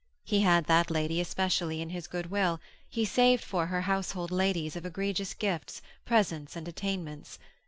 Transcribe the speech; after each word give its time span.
He 0.23 0.39
had 0.39 0.65
that 0.65 0.89
lady 0.89 1.21
especially 1.21 1.79
in 1.79 1.91
his 1.91 2.07
good 2.07 2.31
will, 2.31 2.59
he 2.89 3.05
saved 3.05 3.43
for 3.43 3.67
her 3.67 3.81
household 3.81 4.31
ladies 4.31 4.75
of 4.75 4.83
egregious 4.83 5.35
gifts, 5.35 5.79
presence 6.05 6.55
and 6.55 6.67
attainments. 6.67 7.37